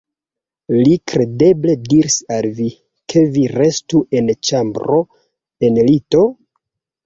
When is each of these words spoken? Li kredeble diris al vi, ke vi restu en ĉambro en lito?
Li 0.87 0.95
kredeble 1.11 1.75
diris 1.89 2.15
al 2.39 2.49
vi, 2.61 2.71
ke 3.15 3.25
vi 3.37 3.45
restu 3.61 4.03
en 4.23 4.35
ĉambro 4.51 5.01
en 5.71 5.83
lito? 5.93 6.29